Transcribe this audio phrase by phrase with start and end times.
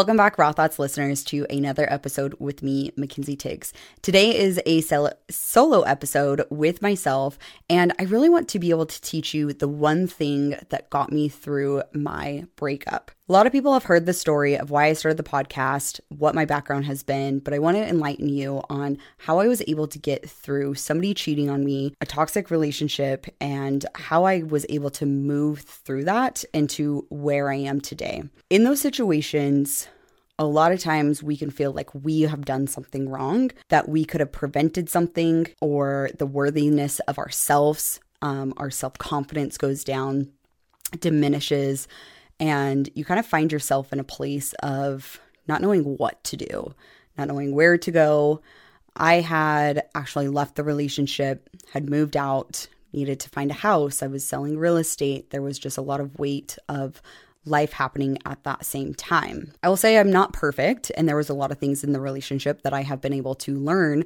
[0.00, 3.74] Welcome back, Raw Thoughts listeners, to another episode with me, Mackenzie Tiggs.
[4.00, 7.38] Today is a solo episode with myself,
[7.68, 11.12] and I really want to be able to teach you the one thing that got
[11.12, 13.10] me through my breakup.
[13.30, 16.34] A lot of people have heard the story of why I started the podcast, what
[16.34, 19.86] my background has been, but I want to enlighten you on how I was able
[19.86, 24.90] to get through somebody cheating on me, a toxic relationship, and how I was able
[24.90, 28.24] to move through that into where I am today.
[28.50, 29.86] In those situations,
[30.36, 34.04] a lot of times we can feel like we have done something wrong, that we
[34.04, 40.32] could have prevented something, or the worthiness of ourselves, um, our self confidence goes down,
[40.98, 41.86] diminishes
[42.40, 46.74] and you kind of find yourself in a place of not knowing what to do,
[47.16, 48.40] not knowing where to go.
[48.96, 54.02] I had actually left the relationship, had moved out, needed to find a house.
[54.02, 55.30] I was selling real estate.
[55.30, 57.00] There was just a lot of weight of
[57.44, 59.52] life happening at that same time.
[59.62, 62.00] I will say I'm not perfect, and there was a lot of things in the
[62.00, 64.04] relationship that I have been able to learn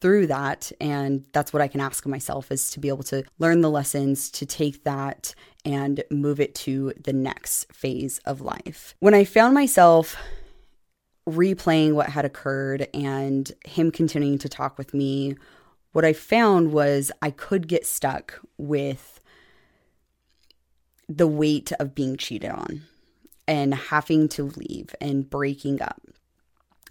[0.00, 3.60] through that and that's what i can ask myself is to be able to learn
[3.60, 8.94] the lessons to take that and move it to the next phase of life.
[9.00, 10.16] When i found myself
[11.28, 15.36] replaying what had occurred and him continuing to talk with me
[15.92, 19.20] what i found was i could get stuck with
[21.08, 22.82] the weight of being cheated on
[23.48, 26.00] and having to leave and breaking up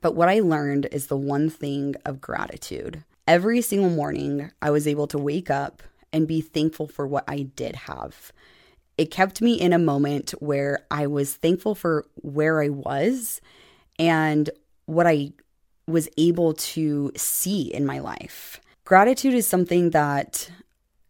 [0.00, 3.04] but what I learned is the one thing of gratitude.
[3.26, 7.42] Every single morning, I was able to wake up and be thankful for what I
[7.56, 8.32] did have.
[8.96, 13.40] It kept me in a moment where I was thankful for where I was
[13.98, 14.48] and
[14.86, 15.32] what I
[15.86, 18.60] was able to see in my life.
[18.84, 20.50] Gratitude is something that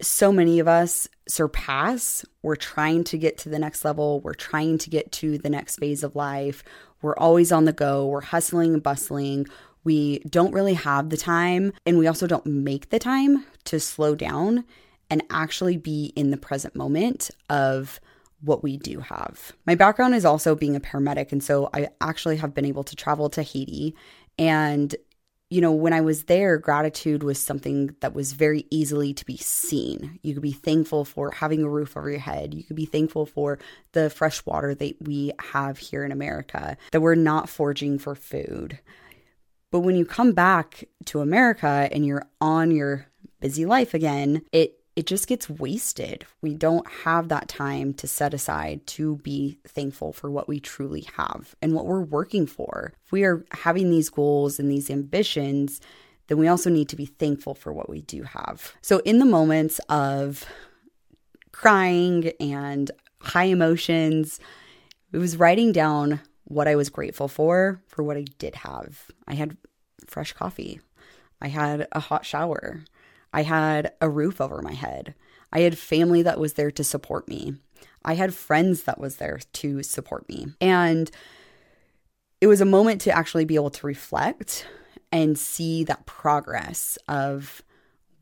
[0.00, 2.24] so many of us surpass.
[2.42, 5.76] We're trying to get to the next level, we're trying to get to the next
[5.76, 6.62] phase of life.
[7.02, 9.46] We're always on the go, we're hustling and bustling.
[9.84, 14.16] We don't really have the time, and we also don't make the time to slow
[14.16, 14.64] down
[15.08, 18.00] and actually be in the present moment of
[18.40, 19.52] what we do have.
[19.64, 22.96] My background is also being a paramedic, and so I actually have been able to
[22.96, 23.94] travel to Haiti
[24.38, 24.94] and
[25.48, 29.36] you know, when I was there, gratitude was something that was very easily to be
[29.36, 30.18] seen.
[30.22, 32.52] You could be thankful for having a roof over your head.
[32.52, 33.58] You could be thankful for
[33.92, 38.80] the fresh water that we have here in America, that we're not foraging for food.
[39.70, 43.06] But when you come back to America and you're on your
[43.40, 46.24] busy life again, it it just gets wasted.
[46.40, 51.06] We don't have that time to set aside to be thankful for what we truly
[51.16, 52.94] have and what we're working for.
[53.04, 55.82] If we are having these goals and these ambitions,
[56.28, 58.72] then we also need to be thankful for what we do have.
[58.80, 60.46] So, in the moments of
[61.52, 62.90] crying and
[63.20, 64.40] high emotions,
[65.12, 69.10] it was writing down what I was grateful for, for what I did have.
[69.28, 69.58] I had
[70.06, 70.80] fresh coffee,
[71.42, 72.82] I had a hot shower.
[73.36, 75.14] I had a roof over my head.
[75.52, 77.56] I had family that was there to support me.
[78.02, 80.46] I had friends that was there to support me.
[80.58, 81.10] And
[82.40, 84.66] it was a moment to actually be able to reflect
[85.12, 87.60] and see that progress of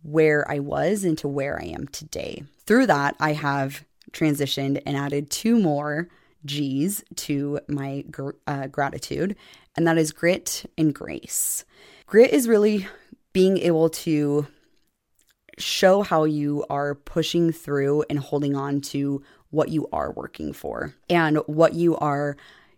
[0.02, 2.42] where I was into where I am today.
[2.66, 6.08] Through that, I have transitioned and added two more
[6.44, 9.36] G's to my gr- uh, gratitude,
[9.76, 11.64] and that is grit and grace.
[12.06, 12.88] Grit is really
[13.32, 14.46] being able to
[15.58, 20.94] show how you are pushing through and holding on to what you are working for
[21.08, 22.36] and what you are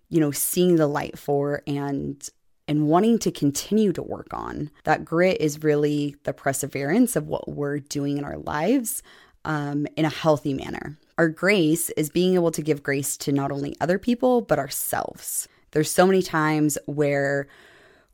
[0.09, 2.29] you know seeing the light for and
[2.69, 4.71] and wanting to continue to work on.
[4.85, 9.03] That grit is really the perseverance of what we're doing in our lives
[9.45, 10.99] um, in a healthy manner.
[11.17, 15.49] Our grace is being able to give grace to not only other people but ourselves.
[15.71, 17.47] There's so many times where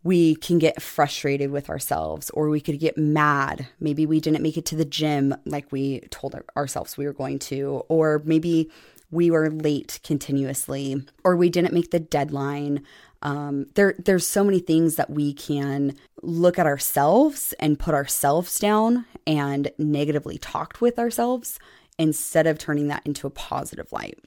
[0.04, 3.68] we can get frustrated with ourselves or we could get mad.
[3.78, 7.38] Maybe we didn't make it to the gym like we told ourselves we were going
[7.40, 8.70] to, or maybe
[9.10, 12.82] we were late continuously, or we didn't make the deadline.
[13.20, 18.58] Um, there, there's so many things that we can look at ourselves and put ourselves
[18.58, 21.60] down and negatively talked with ourselves
[21.98, 24.18] instead of turning that into a positive light.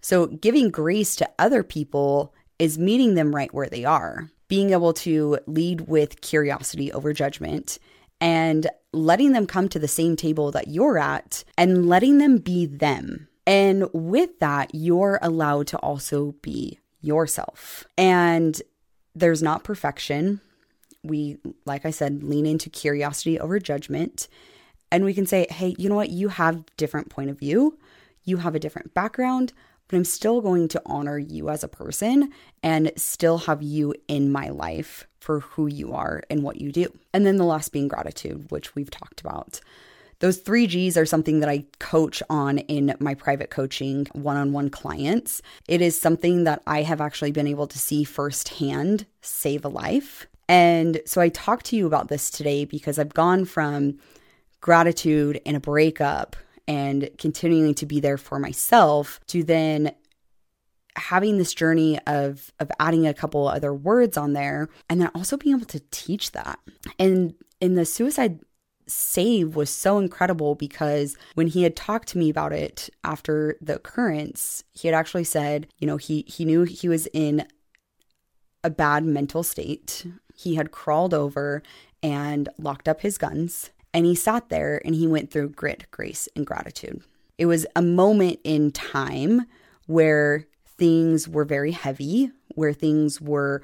[0.00, 4.92] So, giving grace to other people is meeting them right where they are being able
[4.94, 7.78] to lead with curiosity over judgment
[8.20, 12.66] and letting them come to the same table that you're at and letting them be
[12.66, 13.28] them.
[13.46, 17.86] And with that, you're allowed to also be yourself.
[17.96, 18.60] And
[19.14, 20.40] there's not perfection.
[21.02, 24.28] We, like I said, lean into curiosity over judgment.
[24.90, 26.10] And we can say, hey, you know what?
[26.10, 27.78] You have different point of view.
[28.24, 29.52] You have a different background,
[29.88, 32.32] but I'm still going to honor you as a person
[32.62, 36.92] and still have you in my life for who you are and what you do.
[37.12, 39.60] And then the last being gratitude, which we've talked about.
[40.20, 44.52] Those three G's are something that I coach on in my private coaching one on
[44.52, 45.40] one clients.
[45.68, 50.26] It is something that I have actually been able to see firsthand save a life.
[50.48, 53.98] And so I talked to you about this today because I've gone from
[54.60, 56.34] gratitude in a breakup
[56.68, 59.92] and continuing to be there for myself to then
[60.96, 65.36] having this journey of of adding a couple other words on there and then also
[65.36, 66.58] being able to teach that.
[66.98, 68.40] And in the suicide
[68.86, 73.76] save was so incredible because when he had talked to me about it after the
[73.76, 77.46] occurrence, he had actually said, you know, he he knew he was in
[78.62, 80.06] a bad mental state.
[80.34, 81.62] He had crawled over
[82.02, 86.28] and locked up his guns and he sat there and he went through grit, grace,
[86.36, 87.02] and gratitude.
[87.36, 89.42] It was a moment in time
[89.86, 90.46] where
[90.78, 93.60] things were very heavy, where things were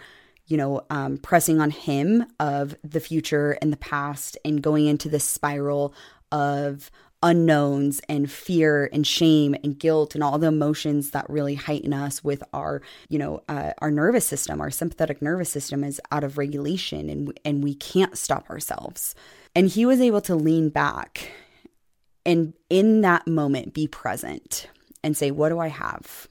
[0.48, 5.08] you know, um, pressing on him of the future and the past and going into
[5.08, 5.94] this spiral
[6.32, 6.90] of
[7.22, 12.22] unknowns and fear and shame and guilt and all the emotions that really heighten us
[12.22, 16.36] with our you know uh, our nervous system our sympathetic nervous system is out of
[16.36, 19.14] regulation and and we can't stop ourselves
[19.54, 21.30] and he was able to lean back
[22.26, 24.68] and in that moment be present
[25.02, 26.28] and say what do i have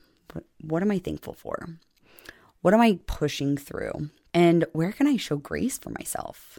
[0.61, 1.67] what, am i thankful for
[2.63, 4.09] what am I pushing through?
[4.33, 6.57] And where can I show grace for myself?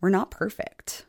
[0.00, 1.04] We're not perfect,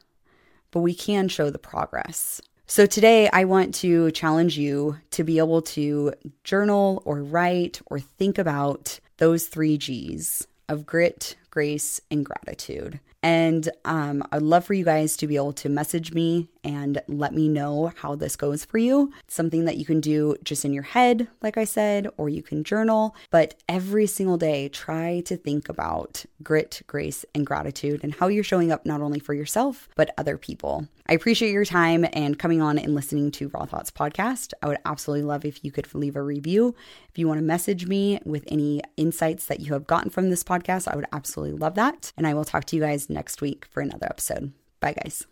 [0.71, 2.41] but we can show the progress.
[2.67, 6.13] So today, I want to challenge you to be able to
[6.43, 12.99] journal or write or think about those three G's of grit, grace, and gratitude.
[13.23, 17.33] And um, I'd love for you guys to be able to message me and let
[17.33, 19.13] me know how this goes for you.
[19.25, 22.41] It's something that you can do just in your head, like I said, or you
[22.41, 23.15] can journal.
[23.29, 28.43] But every single day, try to think about grit, grace, and gratitude and how you're
[28.43, 30.87] showing up not only for yourself, but other people.
[31.07, 34.53] I appreciate your time and coming on and listening to Raw Thoughts podcast.
[34.63, 36.73] I would absolutely love if you could leave a review.
[37.09, 40.43] If you want to message me with any insights that you have gotten from this
[40.43, 42.11] podcast, I would absolutely love that.
[42.17, 44.51] And I will talk to you guys next week for another episode.
[44.79, 45.27] Bye, guys.